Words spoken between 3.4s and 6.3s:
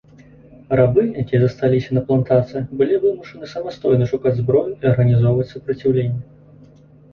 самастойна шукаць зброю і арганізоўваць супраціўленне.